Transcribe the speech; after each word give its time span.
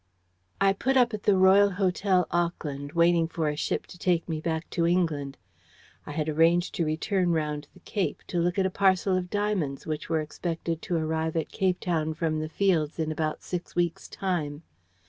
"I 0.59 0.73
put 0.73 0.97
up 0.97 1.13
at 1.13 1.21
the 1.21 1.37
Royal 1.37 1.69
hotel, 1.69 2.25
Auckland, 2.31 2.93
waiting 2.93 3.27
for 3.27 3.47
a 3.47 3.55
ship 3.55 3.85
to 3.85 3.99
take 3.99 4.27
me 4.27 4.39
back 4.41 4.67
to 4.71 4.87
England. 4.87 5.37
I 6.07 6.11
had 6.11 6.27
arranged 6.27 6.73
to 6.73 6.85
return 6.85 7.33
round 7.33 7.67
the 7.75 7.81
Cape, 7.81 8.23
to 8.29 8.39
look 8.39 8.57
at 8.57 8.65
a 8.65 8.71
parcel 8.71 9.15
of 9.15 9.29
diamonds 9.29 9.85
which 9.85 10.09
were 10.09 10.19
expected 10.21 10.81
to 10.81 10.95
arrive 10.97 11.35
at 11.35 11.51
Capetown 11.51 12.15
from 12.15 12.39
the 12.39 12.49
fields 12.49 12.97
in 12.97 13.11
about 13.11 13.43
six 13.43 13.75
weeks' 13.75 14.07
time. 14.09 14.63